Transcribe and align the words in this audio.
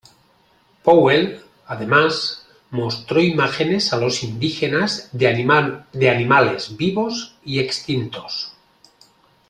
Powell, 0.83 1.41
además, 1.67 2.47
mostró 2.71 3.21
imágenes 3.21 3.93
a 3.93 3.97
los 3.97 4.23
indígenas 4.23 5.09
de 5.11 5.27
animales 6.09 6.75
vivos 6.75 7.37
y 7.45 7.59
extintos. 7.59 8.51